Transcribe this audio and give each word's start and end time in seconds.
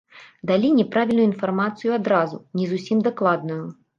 Далі 0.51 0.69
няправільную 0.77 1.27
інфармацыю 1.31 1.91
адразу, 1.99 2.41
не 2.61 2.65
зусім 2.73 3.05
дакладную. 3.09 3.63